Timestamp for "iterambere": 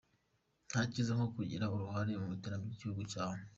2.37-2.69